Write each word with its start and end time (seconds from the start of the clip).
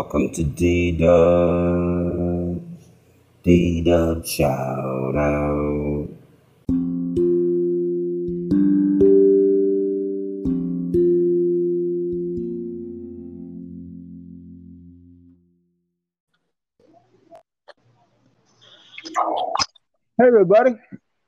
Welcome 0.00 0.30
to 0.34 0.44
D 0.44 0.92
Dub. 0.92 2.62
D 3.42 3.82
Dub 3.82 4.24
shout 4.24 5.16
out. 5.16 6.08
Hey 20.16 20.26
everybody, 20.28 20.76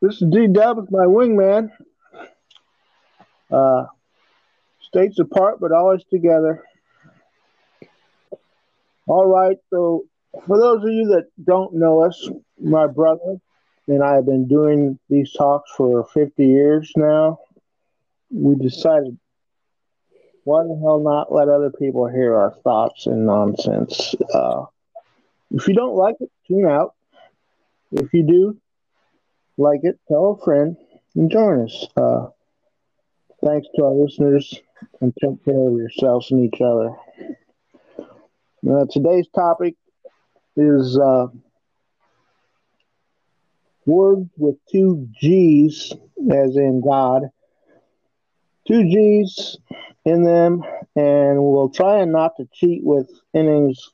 this 0.00 0.23
is 0.23 0.29
D 0.30 0.46
Dub 0.46 0.77
with 0.77 0.93
my 0.93 1.07
wingman. 1.07 1.73
Uh, 3.50 3.87
states 4.82 5.18
apart, 5.18 5.59
but 5.59 5.73
always 5.73 6.05
together. 6.05 6.62
All 9.11 9.27
right, 9.27 9.57
so 9.71 10.05
for 10.46 10.57
those 10.57 10.85
of 10.85 10.89
you 10.89 11.09
that 11.09 11.25
don't 11.45 11.75
know 11.75 12.05
us, 12.05 12.31
my 12.61 12.87
brother 12.87 13.39
and 13.89 14.05
I 14.05 14.14
have 14.14 14.25
been 14.25 14.46
doing 14.46 15.01
these 15.09 15.32
talks 15.32 15.68
for 15.77 16.07
50 16.14 16.46
years 16.46 16.93
now. 16.95 17.41
We 18.32 18.54
decided, 18.54 19.18
why 20.45 20.63
the 20.63 20.79
hell 20.81 21.01
not 21.01 21.32
let 21.32 21.49
other 21.49 21.73
people 21.77 22.07
hear 22.07 22.37
our 22.37 22.54
thoughts 22.63 23.07
and 23.07 23.27
nonsense? 23.27 24.15
Uh, 24.32 24.67
if 25.51 25.67
you 25.67 25.75
don't 25.75 25.96
like 25.96 26.15
it, 26.21 26.31
tune 26.46 26.67
out. 26.67 26.95
If 27.90 28.15
you 28.15 28.23
do 28.23 28.61
like 29.59 29.81
it, 29.82 29.99
tell 30.07 30.39
a 30.40 30.45
friend 30.45 30.77
and 31.17 31.32
join 31.32 31.65
us. 31.65 31.85
Uh, 31.96 32.29
thanks 33.45 33.67
to 33.75 33.87
our 33.87 33.92
listeners 33.92 34.55
and 35.01 35.12
take 35.20 35.45
care 35.45 35.69
of 35.69 35.75
yourselves 35.75 36.31
and 36.31 36.45
each 36.45 36.61
other. 36.61 36.95
Uh, 38.69 38.84
today's 38.91 39.27
topic 39.34 39.75
is 40.55 40.98
uh, 40.98 41.29
words 43.87 44.29
with 44.37 44.57
two 44.71 45.09
G's, 45.19 45.95
as 46.31 46.57
in 46.57 46.83
God, 46.87 47.23
two 48.69 48.83
G's 48.83 49.57
in 50.05 50.25
them, 50.25 50.62
and 50.95 51.43
we'll 51.43 51.71
try 51.71 52.01
and 52.01 52.12
not 52.12 52.37
to 52.37 52.47
cheat 52.53 52.84
with 52.84 53.09
innings, 53.33 53.89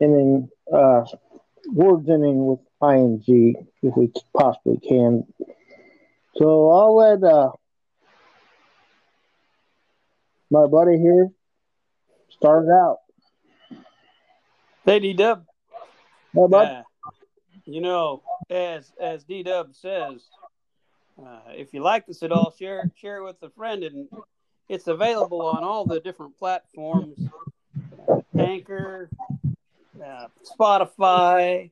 inning, 0.00 0.50
uh, 0.70 1.04
words 1.72 2.06
ending 2.10 2.44
with 2.44 2.60
ing 2.82 3.22
if 3.82 3.96
we 3.96 4.12
possibly 4.36 4.78
can. 4.86 5.26
So 6.36 6.70
I'll 6.70 6.94
let 6.94 7.24
uh, 7.24 7.52
my 10.50 10.66
buddy 10.66 10.98
here 10.98 11.28
start 12.28 12.66
it 12.66 12.70
out. 12.70 12.98
Hey, 14.84 14.98
D 14.98 15.12
Dub. 15.12 15.44
Hey, 16.32 16.46
bud. 16.48 16.68
Uh, 16.68 16.82
you 17.66 17.82
know, 17.82 18.22
as 18.48 18.90
as 18.98 19.24
D 19.24 19.42
Dub 19.42 19.74
says, 19.74 20.22
uh, 21.22 21.40
if 21.50 21.74
you 21.74 21.82
like 21.82 22.06
this 22.06 22.22
at 22.22 22.32
all, 22.32 22.50
share 22.50 22.90
share 22.96 23.18
it 23.18 23.24
with 23.24 23.42
a 23.42 23.50
friend, 23.50 23.84
and 23.84 24.08
it's 24.68 24.86
available 24.86 25.42
on 25.42 25.64
all 25.64 25.84
the 25.84 26.00
different 26.00 26.38
platforms: 26.38 27.18
Anchor, 28.38 29.10
uh, 30.02 30.28
Spotify, 30.58 31.70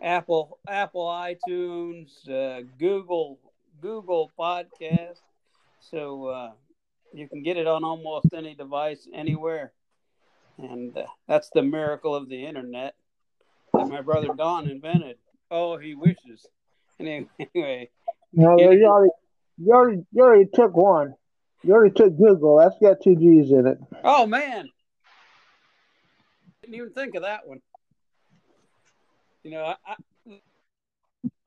Apple 0.00 0.58
Apple 0.68 1.06
iTunes, 1.06 2.28
uh, 2.30 2.62
Google 2.78 3.38
Google 3.80 4.30
Podcast. 4.38 5.18
So 5.80 6.26
uh, 6.26 6.52
you 7.12 7.28
can 7.28 7.42
get 7.42 7.56
it 7.56 7.66
on 7.66 7.82
almost 7.82 8.28
any 8.32 8.54
device 8.54 9.08
anywhere, 9.12 9.72
and 10.62 10.96
uh, 10.96 11.04
that's 11.26 11.50
the 11.50 11.62
miracle 11.62 12.14
of 12.14 12.28
the 12.28 12.44
internet 12.44 12.94
that 13.72 13.88
my 13.88 14.00
brother 14.00 14.28
Don 14.36 14.68
invented. 14.68 15.16
Oh, 15.50 15.76
he 15.78 15.94
wishes. 15.94 16.46
Anyway, 16.98 17.26
anyway 17.54 17.88
No, 18.32 18.58
you 18.58 18.86
already, 18.86 19.10
you 19.58 19.72
already, 19.72 20.02
you 20.12 20.22
already 20.22 20.48
took 20.52 20.76
one. 20.76 21.14
You 21.62 21.72
already 21.72 21.94
took 21.94 22.16
Google. 22.16 22.58
That's 22.58 22.76
got 22.80 23.02
two 23.02 23.16
G's 23.16 23.50
in 23.50 23.66
it. 23.66 23.78
oh 24.04 24.26
man, 24.26 24.68
didn't 26.62 26.74
even 26.74 26.90
think 26.90 27.14
of 27.14 27.22
that 27.22 27.46
one. 27.46 27.60
You 29.42 29.52
know, 29.52 29.64
I, 29.64 29.76
I, 29.86 30.40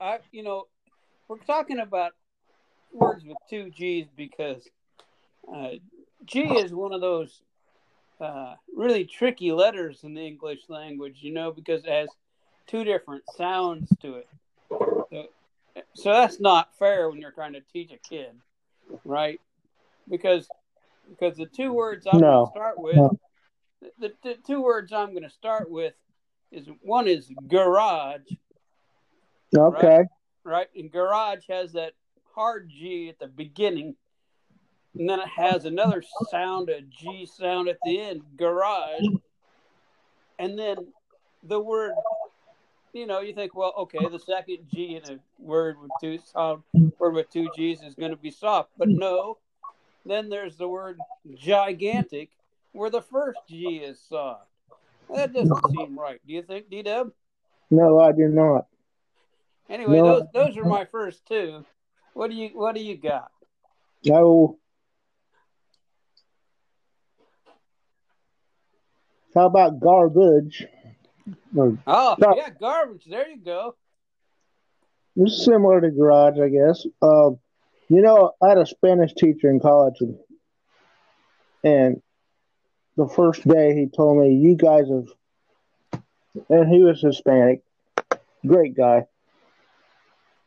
I 0.00 0.18
you 0.32 0.42
know, 0.42 0.64
we're 1.28 1.38
talking 1.38 1.78
about 1.78 2.12
words 2.92 3.24
with 3.24 3.36
two 3.48 3.70
G's 3.70 4.06
because 4.16 4.68
uh, 5.52 5.70
G 6.24 6.40
is 6.40 6.72
one 6.72 6.92
of 6.92 7.00
those 7.00 7.42
uh, 8.20 8.54
really 8.74 9.04
tricky 9.04 9.52
letters 9.52 10.04
in 10.04 10.14
the 10.14 10.26
English 10.26 10.68
language, 10.68 11.18
you 11.20 11.32
know, 11.32 11.50
because 11.50 11.84
it 11.84 11.90
has 11.90 12.10
two 12.66 12.84
different 12.84 13.24
sounds 13.36 13.94
to 14.00 14.16
it. 14.16 14.28
So, 15.10 15.26
so 15.94 16.12
that's 16.12 16.40
not 16.40 16.76
fair 16.78 17.10
when 17.10 17.20
you're 17.20 17.30
trying 17.32 17.54
to 17.54 17.60
teach 17.60 17.92
a 17.92 17.98
kid, 17.98 18.32
right? 19.04 19.40
Because 20.08 20.48
because 21.10 21.36
the 21.36 21.46
two 21.46 21.72
words 21.72 22.06
I'm 22.06 22.20
No. 22.20 22.28
going 22.28 22.44
to 22.46 22.50
start 22.50 22.78
with, 22.80 22.96
No. 22.96 23.18
the, 23.98 24.12
the 24.22 24.36
two 24.46 24.62
words 24.62 24.92
I'm 24.92 25.10
going 25.10 25.22
to 25.24 25.30
start 25.30 25.70
with 25.70 25.94
is 26.50 26.66
one 26.80 27.08
is 27.08 27.30
garage, 27.46 28.20
Okay. 29.54 30.04
right? 30.44 30.68
And 30.74 30.90
garage 30.90 31.44
has 31.48 31.72
that 31.72 31.92
hard 32.34 32.70
G 32.70 33.08
at 33.08 33.18
the 33.18 33.26
beginning, 33.26 33.96
and 34.98 35.08
then 35.08 35.20
it 35.20 35.28
has 35.28 35.64
another 35.64 36.02
sound, 36.30 36.68
a 36.68 36.80
G 36.82 37.26
sound 37.26 37.68
at 37.68 37.78
the 37.84 38.00
end, 38.00 38.22
garage. 38.36 39.04
And 40.38 40.58
then 40.58 40.76
the 41.42 41.60
word, 41.60 41.92
you 42.92 43.06
know, 43.06 43.20
you 43.20 43.34
think, 43.34 43.54
well, 43.54 43.72
okay, 43.78 44.08
the 44.08 44.18
second 44.18 44.58
G 44.72 44.96
in 44.96 45.14
a 45.14 45.18
word 45.38 45.80
with 45.80 45.90
two 46.00 46.18
sound, 46.18 46.62
word 46.98 47.14
with 47.14 47.30
two 47.30 47.48
G's 47.56 47.82
is 47.82 47.94
going 47.94 48.12
to 48.12 48.16
be 48.16 48.30
soft, 48.30 48.70
but 48.76 48.88
no. 48.88 49.38
Then 50.06 50.28
there's 50.28 50.56
the 50.56 50.68
word 50.68 50.98
gigantic, 51.34 52.30
where 52.72 52.90
the 52.90 53.02
first 53.02 53.38
G 53.48 53.76
is 53.76 53.98
soft. 54.00 54.46
That 55.14 55.32
doesn't 55.32 55.70
seem 55.70 55.98
right. 55.98 56.20
Do 56.26 56.32
you 56.32 56.42
think, 56.42 56.70
D 56.70 56.82
Dub? 56.82 57.10
No, 57.70 58.00
I 58.00 58.12
do 58.12 58.28
not. 58.28 58.66
Anyway, 59.68 59.96
No. 59.96 60.20
those 60.20 60.28
those 60.32 60.56
are 60.58 60.64
my 60.64 60.84
first 60.84 61.26
two. 61.26 61.64
What 62.12 62.30
do 62.30 62.36
you 62.36 62.50
What 62.50 62.74
do 62.74 62.82
you 62.82 62.96
got? 62.96 63.30
No. 64.04 64.58
How 69.34 69.46
about 69.46 69.80
garbage? 69.80 70.66
Or, 71.56 71.78
Oh, 71.86 72.16
yeah, 72.36 72.50
garbage. 72.50 73.04
There 73.06 73.28
you 73.28 73.38
go. 73.38 73.74
it's 75.16 75.44
similar 75.44 75.80
to 75.80 75.90
garage, 75.90 76.38
I 76.38 76.48
guess. 76.48 76.86
Um, 77.02 77.38
you 77.88 78.00
know, 78.02 78.32
I 78.42 78.48
had 78.50 78.58
a 78.58 78.66
Spanish 78.66 79.12
teacher 79.14 79.50
in 79.50 79.60
college, 79.60 79.94
and, 80.00 80.18
and 81.62 82.02
the 82.96 83.08
first 83.08 83.46
day 83.46 83.74
he 83.74 83.86
told 83.94 84.18
me, 84.22 84.34
"You 84.34 84.56
guys 84.56 84.86
have," 84.88 86.02
and 86.48 86.68
he 86.68 86.82
was 86.82 87.00
Hispanic, 87.00 87.62
great 88.46 88.76
guy. 88.76 89.06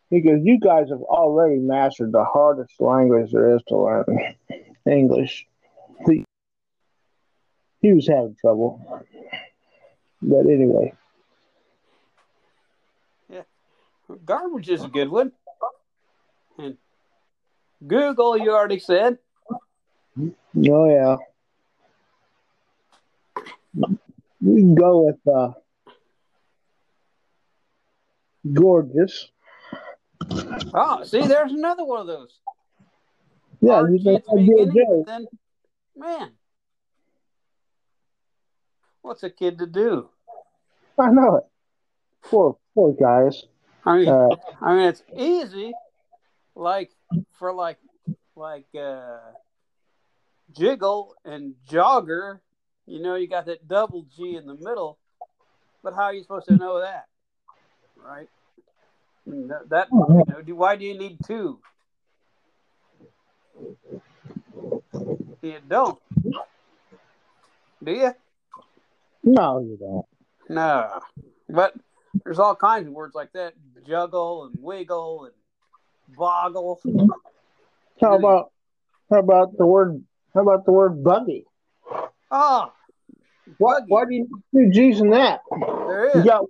He 0.10 0.22
goes, 0.22 0.40
"You 0.44 0.60
guys 0.60 0.90
have 0.90 1.02
already 1.02 1.60
mastered 1.60 2.12
the 2.12 2.24
hardest 2.24 2.80
language 2.80 3.32
there 3.32 3.56
is 3.56 3.62
to 3.68 3.78
learn, 3.78 4.36
English." 4.90 5.46
He, 6.06 6.26
he 7.88 7.94
was 7.94 8.08
having 8.08 8.36
trouble, 8.36 9.06
but 10.22 10.46
anyway, 10.46 10.94
Yeah. 13.30 13.44
Garbage 14.26 14.70
is 14.70 14.84
a 14.84 14.90
good 14.90 15.10
one. 15.10 15.32
And 16.58 16.78
Google, 17.86 18.38
you 18.38 18.52
already 18.52 18.80
said. 18.80 19.20
oh 20.20 20.36
yeah, 20.58 21.16
we 24.42 24.62
can 24.62 24.76
go 24.76 25.06
with 25.06 25.28
uh, 25.34 25.54
gorgeous. 28.54 29.30
Oh, 30.74 31.04
see, 31.04 31.22
there's 31.26 31.54
another 31.54 31.86
one 31.86 32.02
of 32.02 32.08
those. 32.08 32.38
Yeah, 33.62 33.76
Hard 33.76 33.92
you 33.94 33.98
G 34.00 34.04
think 34.04 34.20
at 34.20 34.26
the 34.26 34.32
I'd 34.32 34.38
a 34.40 34.66
beginning, 34.66 35.04
then, 35.08 35.28
man, 35.96 36.32
what's 39.08 39.24
a 39.24 39.30
kid 39.30 39.58
to 39.60 39.66
do? 39.66 40.10
I 41.00 41.10
know 41.10 41.38
it. 41.38 41.44
Poor, 42.24 42.58
poor 42.76 42.94
guys. 42.94 43.46
I 43.86 43.98
mean, 43.98 44.10
Uh, 44.10 44.30
I 44.62 44.76
mean, 44.76 44.88
it's 44.90 45.04
easy, 45.16 45.74
like 46.56 46.92
for 47.40 47.54
like, 47.54 47.78
like 48.36 48.66
uh, 48.78 49.20
jiggle 50.56 51.16
and 51.24 51.56
jogger. 51.70 52.40
You 52.86 53.02
know, 53.02 53.16
you 53.16 53.28
got 53.28 53.46
that 53.46 53.68
double 53.68 54.06
G 54.16 54.36
in 54.36 54.46
the 54.46 54.56
middle, 54.56 54.98
but 55.84 55.94
how 55.94 56.04
are 56.04 56.14
you 56.14 56.22
supposed 56.22 56.48
to 56.48 56.58
know 56.58 56.82
that, 56.82 57.06
right? 57.96 58.30
That, 59.26 59.70
that 59.70 59.88
you 59.92 60.24
know, 60.28 60.42
do, 60.42 60.56
why 60.56 60.76
do 60.76 60.86
you 60.86 60.98
need 60.98 61.20
two? 61.26 61.60
You 65.42 65.60
don't, 65.68 66.00
do 67.84 67.92
you? 67.92 68.14
No, 69.28 69.60
you 69.60 69.78
don't. 69.78 70.06
No, 70.48 71.02
but 71.50 71.74
there's 72.24 72.40
all 72.40 72.56
kinds 72.56 72.88
of 72.88 72.94
words 72.94 73.14
like 73.14 73.34
that: 73.34 73.54
juggle 73.86 74.46
and 74.46 74.64
wiggle 74.64 75.26
and 75.26 75.34
boggle. 76.18 76.80
How 78.00 78.16
about 78.16 78.52
how 79.12 79.20
about 79.20 79.58
the 79.58 79.66
word 79.66 80.02
how 80.34 80.44
about 80.44 80.66
the 80.66 80.72
word 80.72 81.04
buggy? 81.04 81.46
Ah, 82.32 82.72
oh, 82.72 82.74
What 83.58 83.82
Buggy. 83.82 83.86
why 83.90 84.06
do 84.06 84.14
you 84.14 84.28
need 84.54 84.72
two 84.72 84.72
G's 84.72 85.02
in 85.02 85.10
that? 85.10 85.42
there 85.88 86.20
You 86.20 86.24
got 86.24 86.46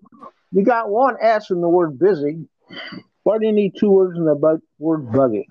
you 0.51 0.63
got 0.63 0.89
one 0.89 1.17
S 1.19 1.49
in 1.49 1.61
the 1.61 1.69
word 1.69 1.97
busy. 1.97 2.47
Why 3.23 3.39
do 3.39 3.47
you 3.47 3.53
need 3.53 3.73
two 3.75 3.89
words 3.89 4.19
in 4.19 4.25
the 4.25 4.35
bu- 4.35 4.61
word 4.77 5.11
buggy? 5.11 5.49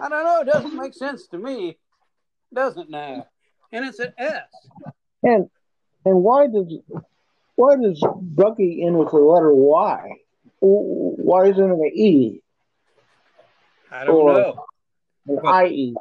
I 0.00 0.08
don't 0.08 0.24
know. 0.24 0.40
It 0.40 0.46
doesn't 0.46 0.74
make 0.74 0.94
sense 0.94 1.26
to 1.28 1.38
me, 1.38 1.76
Doesn't 2.52 2.88
now? 2.88 3.26
And 3.72 3.84
it's 3.84 3.98
an 3.98 4.14
S. 4.16 4.48
And 5.22 5.50
and 6.04 6.22
why 6.22 6.46
does 6.46 6.72
why 7.56 7.76
does 7.76 8.02
buggy 8.20 8.82
end 8.84 8.98
with 8.98 9.10
the 9.10 9.16
letter 9.18 9.52
Y? 9.52 10.10
Why 10.60 11.46
isn't 11.46 11.62
it 11.64 11.72
an 11.72 11.90
E, 11.94 12.40
I 13.90 14.04
don't 14.04 14.14
Or- 14.16 14.32
know. 14.34 14.64
an 15.28 15.38
But- 15.42 15.66
IE? 15.72 15.94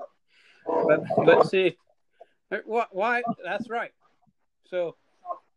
But 0.65 1.03
but 1.25 1.47
see, 1.47 1.77
why, 2.65 2.85
why? 2.91 3.23
That's 3.43 3.69
right. 3.69 3.91
So 4.69 4.95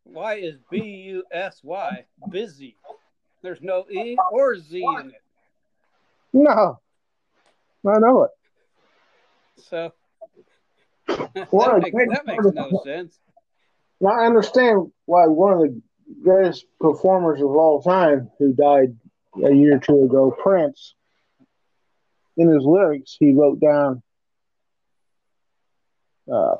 why 0.04 0.34
is 0.36 0.56
B 0.70 0.78
U 0.82 1.24
S 1.32 1.60
Y 1.64 2.04
busy? 2.30 2.76
There's 3.42 3.60
no 3.60 3.86
E 3.90 4.16
or 4.30 4.56
Z 4.56 4.78
in 5.00 5.10
it. 5.10 5.22
No, 6.32 6.78
I 7.86 7.98
know 7.98 8.24
it. 8.24 8.30
So 9.56 9.92
Well, 11.50 11.80
that, 11.80 11.92
makes, 11.92 12.12
that 12.14 12.26
makes 12.26 12.44
no 12.54 12.80
sense. 12.84 13.18
Now 14.00 14.10
I 14.10 14.26
understand 14.26 14.90
why 15.04 15.26
one 15.26 15.52
of 15.52 15.58
the 15.60 15.82
greatest 16.22 16.66
performers 16.80 17.40
of 17.40 17.48
all 17.48 17.82
time, 17.82 18.30
who 18.38 18.52
died 18.52 18.96
a 19.44 19.52
year 19.52 19.76
or 19.76 19.80
two 19.80 20.04
ago, 20.04 20.30
Prince, 20.30 20.94
in 22.36 22.48
his 22.48 22.64
lyrics, 22.64 23.16
he 23.18 23.34
wrote 23.34 23.60
down 23.60 24.02
uh, 26.32 26.56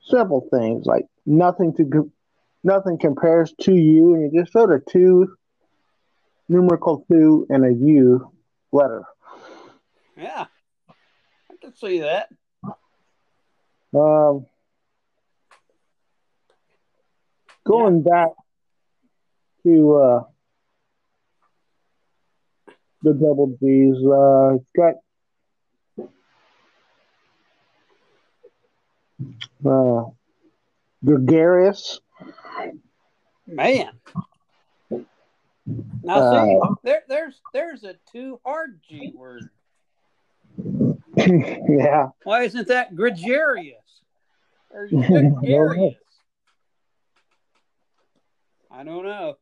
simple 0.00 0.48
things 0.50 0.86
like 0.86 1.04
nothing 1.26 1.74
to 1.74 2.10
nothing 2.64 2.98
compares 2.98 3.52
to 3.60 3.74
you, 3.74 4.14
and 4.14 4.32
he 4.32 4.38
just 4.38 4.54
wrote 4.54 4.70
a 4.70 4.80
two 4.90 5.36
numerical 6.48 7.04
two 7.10 7.46
and 7.50 7.64
a 7.64 7.72
U 7.72 8.32
letter. 8.72 9.04
Yeah, 10.16 10.46
I 11.50 11.54
can 11.60 11.74
see 11.74 12.00
that. 12.00 12.28
Um, 13.94 14.46
going 17.66 18.02
back 18.02 18.28
to 19.64 19.96
uh, 19.96 20.22
the 23.02 23.14
double 23.14 23.56
G's, 23.60 23.96
uh, 24.04 24.58
got 24.76 24.94
uh, 29.66 30.10
gregarious. 31.04 32.00
Man. 33.46 33.90
Now 36.02 36.46
see, 36.46 36.60
there, 36.82 37.02
there's 37.08 37.40
there's 37.52 37.84
a 37.84 37.94
two 38.12 38.40
hard 38.44 38.80
G 38.88 39.12
word. 39.14 39.48
yeah, 41.68 42.08
Why 42.24 42.42
isn't 42.44 42.68
that 42.68 42.94
gregarious 42.94 44.02
or 44.70 44.88
gregarious? 44.88 45.94
I 48.70 48.84
don't 48.84 49.04
know. 49.04 49.36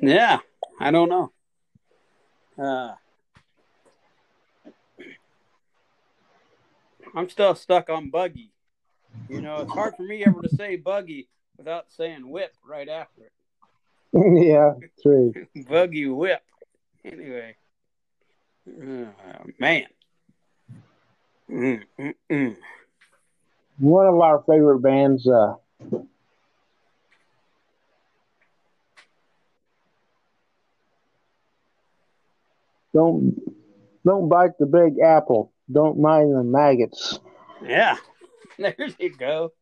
Yeah, 0.00 0.38
I 0.80 0.90
don't 0.90 1.08
know. 1.08 1.32
Uh, 2.58 2.94
I'm 7.14 7.28
still 7.28 7.54
stuck 7.54 7.90
on 7.90 8.10
buggy. 8.10 8.52
You 9.28 9.40
know, 9.40 9.58
it's 9.62 9.72
hard 9.72 9.94
for 9.96 10.02
me 10.02 10.24
ever 10.24 10.42
to 10.42 10.48
say 10.48 10.76
buggy 10.76 11.28
without 11.56 11.90
saying 11.90 12.28
whip 12.28 12.54
right 12.66 12.88
after 12.88 13.22
it. 13.22 13.32
Yeah, 14.14 14.74
true. 15.02 15.34
Buggy 15.68 16.06
whip. 16.06 16.42
Anyway, 17.04 17.56
uh, 18.68 19.06
man. 19.58 19.86
Mm, 21.50 21.82
mm, 21.98 22.14
mm. 22.30 22.56
One 23.78 24.06
of 24.06 24.20
our 24.20 24.42
favorite 24.46 24.78
bands, 24.80 25.28
uh, 25.28 25.54
don't 32.94 33.36
don't 34.04 34.28
bite 34.28 34.56
the 34.58 34.66
big 34.66 35.00
apple. 35.00 35.52
Don't 35.70 35.98
mind 35.98 36.34
the 36.34 36.44
maggots. 36.44 37.18
Yeah, 37.64 37.96
there 38.58 38.76
you 38.98 39.12
go. 39.14 39.52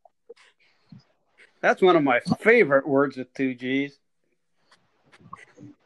That's 1.63 1.81
one 1.81 1.97
of 1.97 2.03
my 2.03 2.21
favorite 2.41 2.87
words 2.87 3.17
with 3.17 3.33
two 3.33 3.55
G's. 3.55 3.99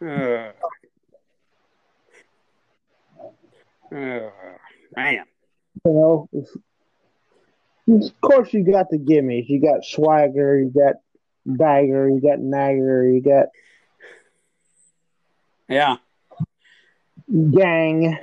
Uh, 0.00 0.52
uh, 3.92 4.30
man. 4.96 5.24
You 5.84 5.92
know, 5.92 6.28
of 7.88 8.20
course 8.20 8.52
you 8.52 8.64
got 8.64 8.90
the 8.90 8.98
gimmies. 8.98 9.48
You 9.48 9.60
got 9.60 9.84
swagger. 9.84 10.58
You 10.58 10.70
got 10.70 10.94
bagger. 11.44 12.08
You 12.08 12.20
got 12.20 12.40
nagger. 12.40 13.04
You 13.04 13.20
got 13.20 13.46
Yeah. 15.68 15.96
gang. 17.28 18.18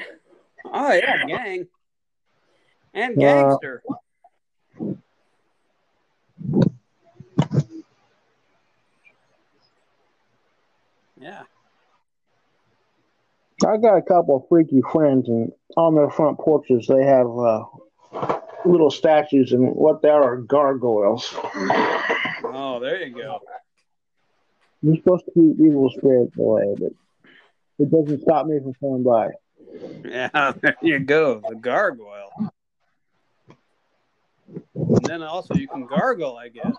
Oh, 0.65 0.91
yeah, 0.91 1.25
gang. 1.25 1.67
And 2.93 3.17
Uh, 3.17 3.21
gangster. 3.21 3.83
Yeah. 3.87 3.95
I 13.65 13.77
got 13.77 13.97
a 13.97 14.01
couple 14.01 14.37
of 14.37 14.43
freaky 14.49 14.81
friends, 14.91 15.27
and 15.29 15.51
on 15.77 15.95
their 15.95 16.09
front 16.09 16.37
porches 16.37 16.87
they 16.87 17.03
have 17.03 17.27
uh, 17.27 17.63
little 18.65 18.91
statues, 18.91 19.51
and 19.51 19.73
what 19.73 20.01
they 20.01 20.09
are 20.09 20.33
are 20.33 20.37
gargoyles. 20.37 21.33
Oh, 22.45 22.79
there 22.81 23.03
you 23.05 23.15
go. 23.15 23.39
You're 24.81 24.97
supposed 24.97 25.25
to 25.25 25.31
keep 25.31 25.65
evil 25.65 25.89
spirits 25.97 26.37
away, 26.37 26.75
but 26.77 26.91
it 27.79 27.89
doesn't 27.89 28.21
stop 28.21 28.45
me 28.47 28.59
from 28.59 28.73
coming 28.73 29.03
by. 29.03 29.29
Yeah, 30.03 30.53
there 30.61 30.77
you 30.81 30.99
go. 30.99 31.41
The 31.47 31.55
gargoyle. 31.55 32.31
And 34.75 35.05
then 35.05 35.23
also 35.23 35.55
you 35.55 35.67
can 35.67 35.85
gargle, 35.85 36.37
I 36.37 36.49
guess. 36.49 36.75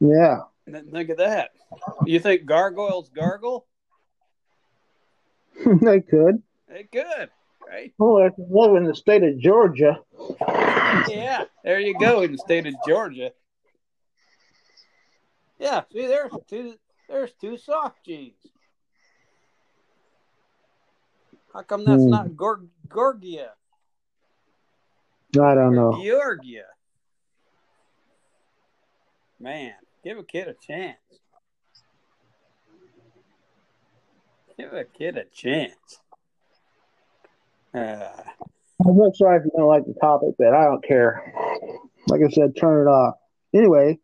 Yeah, 0.00 0.40
Th- 0.66 0.84
Think 0.90 1.10
of 1.10 1.16
that. 1.18 1.50
You 2.04 2.20
think 2.20 2.44
gargoyles 2.44 3.08
gargle? 3.08 3.66
they 5.82 6.00
could. 6.00 6.42
They 6.68 6.84
could, 6.84 7.30
right? 7.66 7.92
Oh, 8.00 8.18
if 8.18 8.34
you 8.38 8.46
live 8.50 8.76
in 8.76 8.84
the 8.84 8.94
state 8.94 9.22
of 9.22 9.38
Georgia, 9.38 10.00
Yeah, 11.08 11.44
there 11.62 11.80
you 11.80 11.96
go 11.98 12.22
in 12.22 12.32
the 12.32 12.38
state 12.38 12.66
of 12.66 12.74
Georgia. 12.84 13.32
Yeah, 15.58 15.82
see, 15.92 16.06
there's 16.06 16.32
two. 16.48 16.74
There's 17.08 17.32
two 17.34 17.56
soft 17.58 18.04
G's. 18.04 18.32
How 21.52 21.62
come 21.62 21.84
that's 21.84 22.02
Hmm. 22.02 22.10
not 22.10 22.36
Gor- 22.36 22.66
Gorgia 22.88 23.50
I 25.36 25.54
don't 25.54 25.72
or 25.72 25.74
know. 25.74 26.02
Georgia? 26.02 26.64
Man, 29.38 29.74
give 30.02 30.18
a 30.18 30.24
kid 30.24 30.48
a 30.48 30.54
chance. 30.54 30.98
Give 34.58 34.72
a 34.72 34.84
kid 34.84 35.16
a 35.16 35.24
chance. 35.24 35.98
Uh, 37.74 38.08
I'm 38.86 38.96
not 38.96 39.16
sorry 39.16 39.38
if 39.38 39.44
you 39.44 39.50
don't 39.56 39.66
like 39.68 39.84
the 39.84 39.94
topic, 40.00 40.34
but 40.38 40.54
I 40.54 40.64
don't 40.64 40.84
care. 40.84 41.32
Like 42.06 42.20
I 42.24 42.30
said, 42.30 42.54
turn 42.56 42.86
it 42.86 42.90
off. 42.90 43.14
Anyway, 43.52 43.98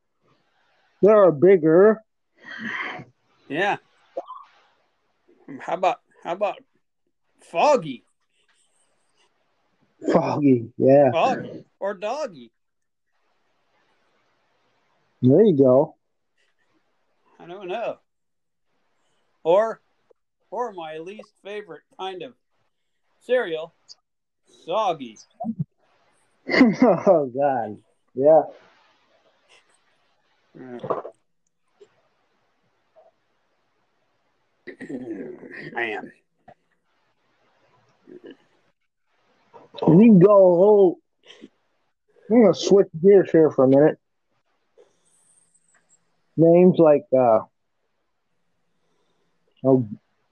there 1.03 1.17
are 1.17 1.31
bigger. 1.31 2.03
yeah. 3.49 3.77
How 5.61 5.75
about 5.75 6.01
how 6.25 6.33
about 6.33 6.57
foggy? 7.41 8.05
Foggy. 10.13 10.71
Yeah, 10.79 11.11
Foggy 11.13 11.65
or 11.79 11.95
doggy? 11.95 12.53
there 15.23 15.45
you 15.45 15.57
go. 15.57 15.97
I 17.39 17.47
don't 17.47 17.69
know. 17.69 17.99
Or 19.43 19.81
or 20.51 20.73
my 20.73 20.99
least 20.99 21.33
favorite 21.43 21.83
kind 21.99 22.23
of 22.23 22.35
cereal, 23.21 23.75
soggy. 24.65 25.19
oh 26.53 27.31
God, 27.35 27.79
yeah. 28.15 28.43
Man, 35.73 36.13
We 39.87 40.07
can 40.07 40.19
go 40.19 40.35
whole. 40.35 40.99
I'm 42.31 42.43
gonna 42.43 42.55
switch 42.55 42.89
gears 43.03 43.31
here 43.31 43.51
for 43.51 43.65
a 43.65 43.69
minute. 43.69 43.99
Names 46.37 46.79
like 46.79 47.07
uh, 47.13 47.41
oh, 49.65 49.89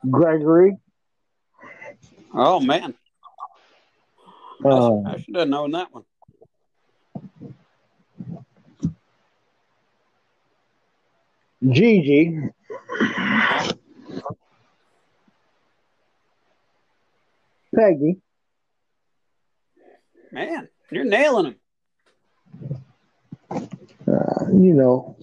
Gregory. 0.08 0.76
oh 2.34 2.60
man, 2.60 2.94
I, 4.64 4.68
Uh, 4.68 5.02
I 5.06 5.20
should 5.20 5.36
have 5.36 5.48
known 5.48 5.72
that 5.72 5.92
one. 5.92 6.04
Gigi. 11.68 12.50
Peggy. 17.74 18.16
Man, 20.32 20.68
you're 20.90 21.04
nailing 21.04 21.54
them. 23.50 23.68
Uh, 24.06 24.44
you 24.52 24.74
know. 24.74 25.16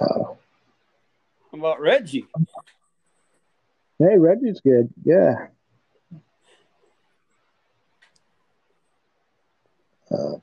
Uh, 0.00 0.18
How 0.24 0.36
about 1.58 1.80
Reggie? 1.80 2.26
Hey, 3.98 4.16
Reggie's 4.18 4.60
good. 4.60 4.88
Yeah. 5.04 5.48
Uh, 10.10 10.36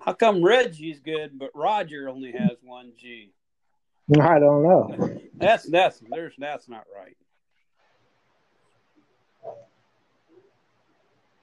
How 0.00 0.12
come 0.12 0.42
Reggie's 0.44 1.00
good, 1.00 1.38
but 1.38 1.50
Roger 1.54 2.08
only 2.08 2.32
has 2.32 2.58
one 2.62 2.92
G? 2.98 3.32
I 4.20 4.38
don't 4.38 4.62
know. 4.62 5.18
That's 5.34 5.64
that's 5.64 6.02
there's 6.10 6.34
that's 6.38 6.68
not 6.68 6.84
right. 6.94 7.16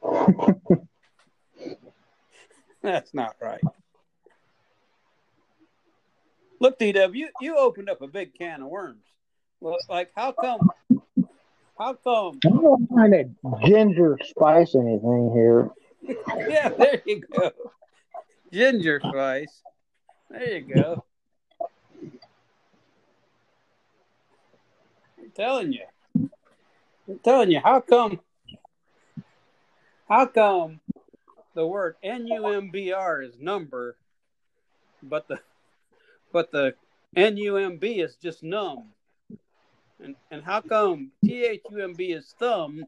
That's 2.81 3.13
not 3.13 3.36
right. 3.39 3.62
Look, 6.60 6.79
DW, 6.79 7.15
you, 7.15 7.29
you 7.39 7.58
opened 7.58 7.89
up 7.89 8.01
a 8.01 8.08
big 8.08 8.34
can 8.34 8.62
of 8.62 8.70
worms. 8.70 9.05
Well, 9.62 9.77
like 9.88 10.12
how 10.15 10.32
come? 10.32 10.70
How 11.77 11.94
come? 11.94 12.39
I 12.46 12.50
don't 12.50 12.89
find 12.89 13.13
that 13.13 13.30
ginger 13.63 14.18
spice 14.24 14.75
anything 14.75 15.32
here. 15.34 15.70
Yeah, 16.50 16.70
there 16.70 17.01
you 17.06 17.22
go. 17.22 17.51
Ginger 18.51 19.00
spice. 19.00 19.62
There 20.32 20.58
you 20.58 20.62
go. 20.62 21.06
I'm 25.20 25.32
telling 25.36 25.72
you. 25.72 25.86
I'm 27.08 27.20
telling 27.24 27.51
you. 27.51 27.60
How 27.63 27.82
come? 27.82 28.20
How 30.10 30.25
come 30.25 30.80
the 31.53 31.68
word 31.68 31.96
N 32.01 32.25
U 32.27 32.48
M 32.48 32.72
B 32.72 32.91
R 32.91 33.22
is 33.22 33.39
number, 33.39 33.96
but 35.03 35.27
the 35.27 35.39
but 36.34 36.51
the 36.51 36.74
N 37.15 37.38
U 37.38 37.58
M 37.58 37.77
B 37.77 38.00
is 38.00 38.15
just 38.15 38.41
numb? 38.41 38.86
And 40.03 40.15
and 40.31 40.43
how 40.43 40.62
come 40.62 41.12
T 41.24 41.43
H 41.46 41.62
U 41.70 41.84
M 41.84 41.93
B 41.93 42.12
is 42.12 42.34
thumb? 42.39 42.84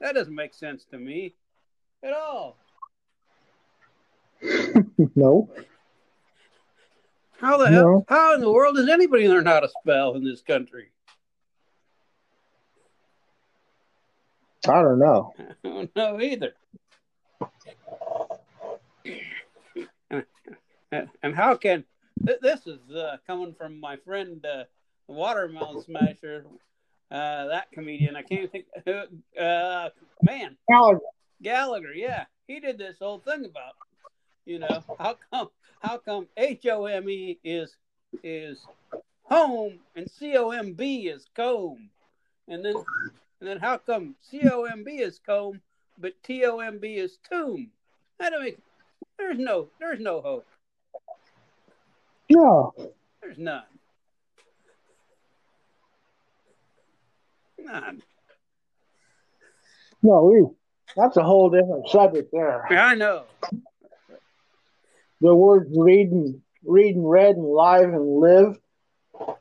That 0.00 0.14
doesn't 0.14 0.34
make 0.34 0.52
sense 0.52 0.84
to 0.86 0.98
me 0.98 1.34
at 2.02 2.12
all. 2.12 2.56
no. 5.14 5.48
How 7.38 7.56
the 7.56 7.70
No. 7.70 7.76
hell? 7.76 8.04
How 8.08 8.34
in 8.34 8.40
the 8.40 8.50
world 8.50 8.76
does 8.76 8.88
anybody 8.88 9.28
learn 9.28 9.46
how 9.46 9.60
to 9.60 9.68
spell 9.68 10.14
in 10.14 10.24
this 10.24 10.40
country? 10.42 10.90
I 14.68 14.82
don't 14.82 14.98
know. 14.98 15.34
I 15.38 15.68
don't 15.68 15.96
know 15.96 16.20
either. 16.20 16.54
And 21.22 21.34
how 21.34 21.56
can 21.56 21.84
this 22.40 22.66
is 22.66 22.78
uh, 22.90 23.16
coming 23.26 23.54
from 23.54 23.80
my 23.80 23.96
friend 23.96 24.44
uh, 24.44 24.64
Watermelon 25.12 25.82
Smasher, 25.82 26.44
uh, 27.10 27.46
that 27.46 27.70
comedian? 27.72 28.16
I 28.16 28.22
can't 28.22 28.50
think. 28.50 28.66
Uh, 29.38 29.88
man, 30.22 30.56
Gallagher. 30.68 31.00
Gallagher. 31.42 31.92
Yeah, 31.94 32.24
he 32.46 32.60
did 32.60 32.78
this 32.78 32.96
whole 33.00 33.18
thing 33.18 33.44
about 33.44 33.74
you 34.44 34.58
know 34.58 34.82
how 34.98 35.16
come 35.30 35.50
how 35.80 35.98
come 35.98 36.28
H 36.36 36.66
O 36.66 36.86
M 36.86 37.08
E 37.08 37.38
is 37.44 37.76
is 38.22 38.66
home 39.24 39.78
and 39.96 40.10
C 40.10 40.36
O 40.36 40.50
M 40.50 40.72
B 40.72 41.08
is 41.08 41.26
comb, 41.34 41.90
and 42.48 42.64
then 42.64 42.76
and 43.40 43.48
then 43.48 43.58
how 43.58 43.78
come 43.78 44.14
C 44.20 44.48
O 44.50 44.64
M 44.64 44.84
B 44.84 44.92
is 44.98 45.20
comb 45.24 45.60
but 45.98 46.20
T 46.22 46.44
O 46.44 46.58
M 46.58 46.78
B 46.78 46.94
is 46.94 47.18
tomb? 47.28 47.70
I 48.20 48.30
don't 48.30 48.42
make 48.42 48.58
there's 49.18 49.38
no 49.38 49.68
there's 49.78 50.00
no 50.00 50.20
hope. 50.20 50.46
No. 52.30 52.72
There's 53.20 53.38
none. 53.38 53.64
None. 57.64 58.02
No, 60.02 60.24
we, 60.24 60.46
that's 60.96 61.16
a 61.16 61.22
whole 61.22 61.48
different 61.48 61.88
subject 61.88 62.30
there. 62.32 62.66
I 62.72 62.94
know. 62.94 63.24
The 65.20 65.34
words 65.34 65.70
read 65.76 66.08
and 66.10 66.40
read 66.64 66.96
and 66.96 67.08
read 67.08 67.36
and 67.36 67.46
live 67.46 67.88
and 67.88 68.20
live. 68.20 68.58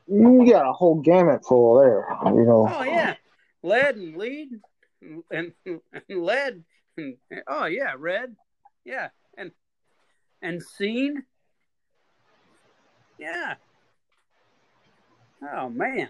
You 0.08 0.48
got 0.48 0.70
a 0.70 0.74
whole 0.74 1.02
gamut 1.02 1.44
full 1.44 1.80
there. 1.80 2.06
You 2.26 2.46
know. 2.46 2.68
Oh 2.72 2.84
yeah, 2.84 3.16
lead 3.64 3.96
and 3.96 4.16
lead 4.16 4.50
and, 5.02 5.24
and, 5.32 5.54
and 5.66 6.24
lead 6.24 6.64
and 6.98 7.18
oh 7.48 7.66
yeah, 7.66 7.94
red, 7.98 8.36
yeah, 8.86 9.10
and 9.36 9.52
and 10.44 10.62
seen, 10.62 11.24
yeah. 13.18 13.56
Oh 15.42 15.70
man. 15.70 16.10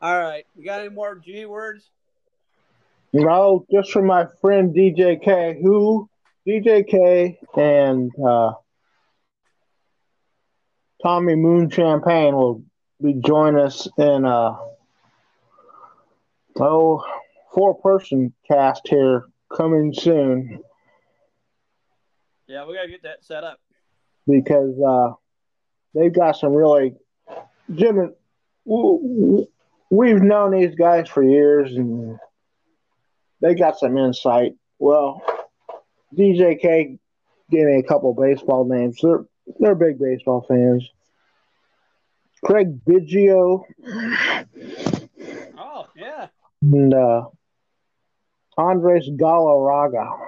All 0.00 0.18
right, 0.18 0.44
you 0.56 0.64
got 0.64 0.80
any 0.80 0.90
more 0.90 1.16
G 1.16 1.44
words? 1.46 1.90
No, 3.12 3.66
just 3.72 3.90
from 3.90 4.06
my 4.06 4.26
friend 4.40 4.74
DJ 4.74 5.20
K, 5.22 5.58
who 5.62 6.08
DJ 6.46 6.86
K 6.86 7.38
and 7.56 8.10
uh, 8.24 8.52
Tommy 11.02 11.34
Moon 11.34 11.68
Champagne 11.70 12.34
will 12.36 12.62
be 13.02 13.14
joining 13.24 13.60
us 13.60 13.88
in 13.98 14.24
a 14.24 14.56
oh 16.60 17.02
four 17.54 17.74
person 17.80 18.32
cast 18.46 18.86
here 18.88 19.24
coming 19.56 19.92
soon 19.94 20.60
Yeah, 22.46 22.66
we 22.66 22.74
gotta 22.74 22.88
get 22.88 23.02
that 23.04 23.24
set 23.24 23.42
up. 23.44 23.58
because 24.26 24.74
uh, 24.86 25.14
they've 25.94 26.12
got 26.14 26.32
some 26.36 26.52
really 26.52 26.94
Jim. 27.74 27.98
and- 27.98 28.14
We've 29.90 30.22
known 30.22 30.52
these 30.52 30.74
guys 30.74 31.08
for 31.08 31.22
years, 31.22 31.74
and 31.74 32.18
they 33.40 33.54
got 33.54 33.78
some 33.78 33.96
insight. 33.96 34.54
Well, 34.78 35.22
DJK 36.16 36.98
gave 37.50 37.66
me 37.66 37.78
a 37.78 37.82
couple 37.82 38.14
baseball 38.14 38.64
names. 38.64 38.98
They're 39.02 39.24
they're 39.58 39.74
big 39.74 39.98
baseball 39.98 40.44
fans. 40.46 40.88
Craig 42.44 42.84
Biggio 42.84 43.64
Oh 45.58 45.86
yeah, 45.96 46.28
and 46.62 46.94
uh, 46.94 47.24
Andres 48.56 49.08
Galarraga. 49.10 50.18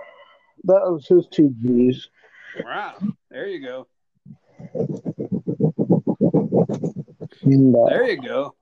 That 0.64 0.82
was 0.90 1.06
his 1.06 1.26
two 1.28 1.54
G's. 1.62 2.08
wow. 2.64 2.96
There 3.30 3.46
you 3.46 3.64
go. 3.64 3.86
And, 7.42 7.74
uh, 7.74 7.88
There 7.88 8.10
you 8.10 8.20
go, 8.20 8.54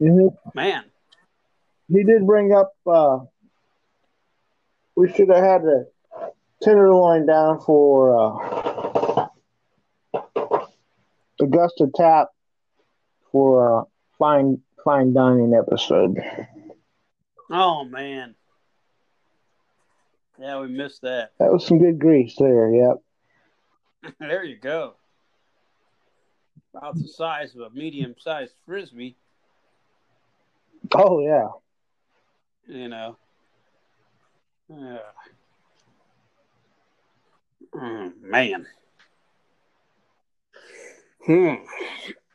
and 0.00 0.30
man. 0.54 0.84
he 1.88 2.04
did 2.04 2.26
bring 2.26 2.52
up 2.52 2.72
uh, 2.86 3.18
we 4.94 5.12
should 5.12 5.28
have 5.28 5.44
had 5.44 5.62
the 5.62 5.90
tenderloin 6.62 7.26
down 7.26 7.60
for 7.60 8.18
uh, 8.18 9.28
Augusta 11.40 11.88
Tap 11.94 12.28
for 13.30 13.80
uh, 13.80 13.84
fine 14.18 14.62
fine 14.84 15.12
dining 15.12 15.54
episode. 15.54 16.16
Oh 17.50 17.84
man. 17.84 18.34
Yeah, 20.38 20.60
we 20.60 20.68
missed 20.68 21.02
that. 21.02 21.32
That 21.38 21.52
was 21.52 21.66
some 21.66 21.78
good 21.78 21.98
grease 21.98 22.34
there. 22.38 22.70
Yep. 22.70 24.14
there 24.20 24.44
you 24.44 24.56
go. 24.56 24.94
about 26.74 26.96
the 26.96 27.08
size 27.08 27.54
of 27.54 27.62
a 27.62 27.70
medium-sized 27.70 28.54
frisbee. 28.66 29.16
Oh 30.94 31.20
yeah. 31.20 31.48
You 32.66 32.88
know. 32.88 33.16
Uh, 34.72 34.98
oh, 37.74 38.12
man. 38.20 38.66
Hmm. 41.24 41.54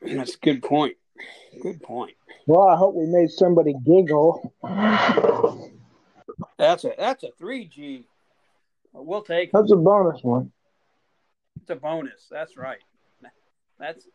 That's 0.02 0.36
a 0.36 0.40
good 0.40 0.64
point. 0.64 0.96
Good 1.62 1.82
point. 1.84 2.16
Well, 2.48 2.68
I 2.68 2.76
hope 2.76 2.96
we 2.96 3.06
made 3.06 3.30
somebody 3.30 3.74
giggle. 3.86 4.54
That's 6.58 6.86
a 6.86 6.94
that's 6.98 7.24
a 7.24 7.30
three 7.38 7.66
G. 7.66 8.06
We'll 8.94 9.22
take 9.22 9.50
it. 9.50 9.54
That's 9.54 9.72
a 9.72 9.76
bonus 9.76 10.24
one. 10.24 10.52
It's 11.60 11.70
a 11.70 11.76
bonus. 11.76 12.28
That's 12.30 12.58
right. 12.58 12.80
That's 13.80 14.08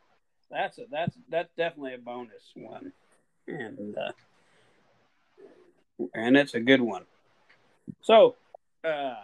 that's 0.50 0.78
a 0.78 0.84
that's 0.90 1.16
that's 1.28 1.50
definitely 1.56 1.94
a 1.94 1.98
bonus 1.98 2.52
one, 2.54 2.92
and 3.48 3.96
uh, 3.96 4.12
and 6.14 6.36
it's 6.36 6.54
a 6.54 6.60
good 6.60 6.80
one. 6.80 7.04
So, 8.02 8.36
uh, 8.84 9.14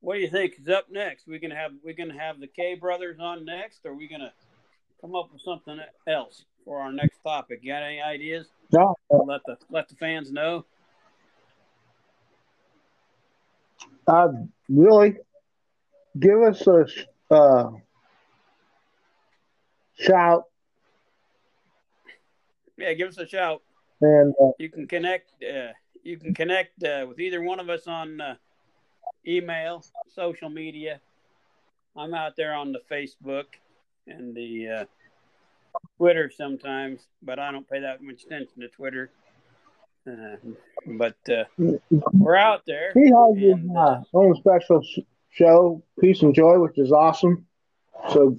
what 0.00 0.14
do 0.14 0.20
you 0.20 0.30
think 0.30 0.54
is 0.60 0.68
up 0.68 0.86
next? 0.90 1.26
We 1.26 1.38
gonna 1.38 1.56
have 1.56 1.72
we 1.84 1.92
gonna 1.94 2.18
have 2.18 2.40
the 2.40 2.46
K 2.46 2.74
brothers 2.74 3.18
on 3.20 3.44
next, 3.44 3.80
or 3.84 3.92
are 3.92 3.94
we 3.94 4.08
gonna 4.08 4.32
come 5.00 5.14
up 5.14 5.32
with 5.32 5.42
something 5.42 5.78
else 6.06 6.44
for 6.64 6.80
our 6.80 6.92
next 6.92 7.18
topic? 7.22 7.60
You 7.62 7.72
got 7.72 7.82
any 7.82 8.00
ideas? 8.00 8.46
No, 8.72 8.94
Let 9.10 9.42
the 9.46 9.56
let 9.70 9.88
the 9.88 9.96
fans 9.96 10.32
know. 10.32 10.64
uh, 14.08 14.28
really, 14.68 15.16
give 16.18 16.40
us 16.42 16.64
a 16.66 16.86
uh, 17.30 17.70
shout, 19.98 20.44
Yeah, 22.76 22.92
give 22.92 23.08
us 23.08 23.18
a 23.18 23.26
shout. 23.26 23.62
And 24.00 24.34
uh, 24.42 24.50
You 24.58 24.68
can 24.70 24.86
connect. 24.86 25.32
Uh, 25.42 25.72
you 26.02 26.18
can 26.18 26.34
connect 26.34 26.82
uh, 26.84 27.06
with 27.08 27.18
either 27.18 27.42
one 27.42 27.60
of 27.60 27.68
us 27.68 27.86
on 27.86 28.20
uh, 28.20 28.36
email, 29.26 29.84
social 30.14 30.48
media. 30.48 31.00
I'm 31.96 32.14
out 32.14 32.36
there 32.36 32.54
on 32.54 32.72
the 32.72 32.80
Facebook 32.90 33.46
and 34.06 34.34
the 34.34 34.68
uh, 34.68 34.84
Twitter 35.96 36.30
sometimes, 36.30 37.00
but 37.22 37.38
I 37.38 37.50
don't 37.50 37.68
pay 37.68 37.80
that 37.80 38.02
much 38.02 38.24
attention 38.24 38.60
to 38.60 38.68
Twitter. 38.68 39.10
Uh, 40.06 40.36
but 40.86 41.16
uh, 41.28 41.44
we're 42.12 42.36
out 42.36 42.62
there. 42.66 42.92
he 42.94 43.06
has 43.06 43.36
his 43.36 43.70
uh, 43.76 44.02
own 44.14 44.36
special 44.36 44.80
sh- 44.82 45.00
show, 45.30 45.82
Peace 46.00 46.22
and 46.22 46.32
Joy, 46.34 46.60
which 46.60 46.78
is 46.78 46.92
awesome. 46.92 47.46
So 48.12 48.36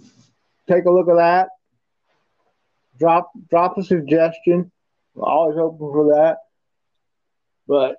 take 0.69 0.85
a 0.85 0.91
look 0.91 1.09
at 1.09 1.15
that. 1.17 1.49
Drop 2.97 3.31
drop 3.49 3.77
a 3.77 3.83
suggestion. 3.83 4.71
We're 5.17 5.27
always 5.27 5.57
open 5.57 5.79
for 5.79 6.13
that. 6.15 6.37
But 7.67 7.95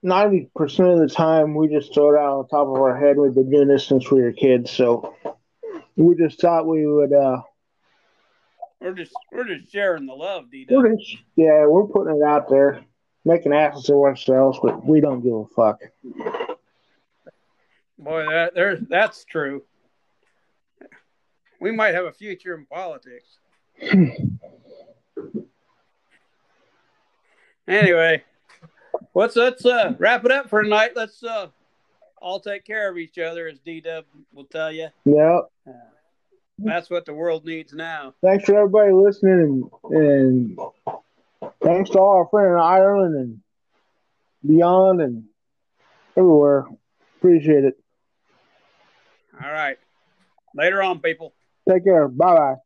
ninety 0.00 0.48
percent 0.54 0.90
of 0.90 1.00
the 1.00 1.08
time, 1.12 1.54
we 1.56 1.66
just 1.68 1.92
throw 1.92 2.14
it 2.14 2.18
out 2.18 2.38
on 2.38 2.48
top 2.48 2.68
of 2.68 2.80
our 2.80 2.96
head. 2.96 3.16
We've 3.18 3.34
been 3.34 3.50
doing 3.50 3.66
this 3.68 3.86
since 3.86 4.08
we 4.10 4.22
were 4.22 4.32
kids, 4.32 4.70
so 4.70 5.14
we 5.96 6.14
just 6.14 6.40
thought 6.40 6.68
we 6.68 6.86
would. 6.86 7.12
uh 7.12 7.42
we're 8.80 8.94
just 8.94 9.12
we're 9.32 9.44
just 9.44 9.72
sharing 9.72 10.06
the 10.06 10.14
love, 10.14 10.50
D. 10.50 10.66
Yeah, 11.34 11.66
we're 11.66 11.86
putting 11.86 12.16
it 12.16 12.22
out 12.22 12.48
there, 12.48 12.84
making 13.24 13.52
asses 13.52 13.88
of 13.90 13.96
ourselves, 13.96 14.60
but 14.62 14.84
we 14.84 15.00
don't 15.00 15.22
give 15.22 15.34
a 15.34 15.46
fuck. 15.46 15.80
Boy, 17.98 18.26
that 18.30 18.54
there's 18.54 18.80
that's 18.88 19.24
true. 19.24 19.62
We 21.60 21.72
might 21.72 21.94
have 21.94 22.04
a 22.04 22.12
future 22.12 22.54
in 22.54 22.66
politics. 22.66 23.38
anyway, 27.68 28.22
let's 29.14 29.36
let's 29.36 29.64
uh, 29.64 29.94
wrap 29.98 30.24
it 30.24 30.30
up 30.30 30.48
for 30.48 30.62
tonight. 30.62 30.92
Let's 30.94 31.22
uh, 31.22 31.48
all 32.20 32.40
take 32.40 32.64
care 32.64 32.90
of 32.90 32.98
each 32.98 33.18
other, 33.18 33.46
as 33.46 33.58
D 33.60 33.80
Dub 33.80 34.04
will 34.32 34.44
tell 34.44 34.72
you. 34.72 34.88
Yeah. 35.04 35.40
That's 36.58 36.88
what 36.88 37.04
the 37.04 37.12
world 37.12 37.44
needs 37.44 37.74
now. 37.74 38.14
thanks 38.22 38.44
for 38.44 38.56
everybody 38.56 38.92
listening 38.92 39.68
and, 39.90 40.58
and 40.58 41.50
thanks 41.62 41.90
to 41.90 41.98
all 41.98 42.16
our 42.16 42.28
friends 42.28 42.54
in 42.54 42.60
Ireland 42.60 43.14
and 43.14 43.40
beyond 44.46 45.02
and 45.02 45.24
everywhere. 46.16 46.66
Appreciate 47.18 47.64
it. 47.64 47.78
All 49.42 49.50
right, 49.50 49.76
later 50.54 50.82
on, 50.82 51.00
people. 51.00 51.34
Take 51.68 51.84
care. 51.84 52.08
Bye 52.08 52.34
bye. 52.34 52.65